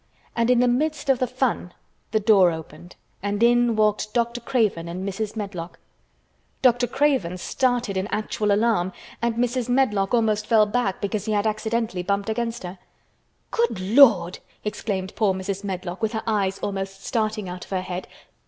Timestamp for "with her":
16.01-16.23